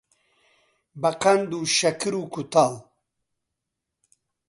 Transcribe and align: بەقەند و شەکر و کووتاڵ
بەقەند 1.01 1.49
و 1.57 1.61
شەکر 1.77 2.13
و 2.19 2.23
کووتاڵ 2.33 2.73